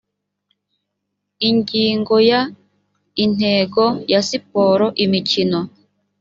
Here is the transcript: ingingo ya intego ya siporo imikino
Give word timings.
ingingo 1.49 2.15
ya 2.29 2.41
intego 3.23 3.83
ya 4.11 4.19
siporo 4.27 4.85
imikino 5.03 5.59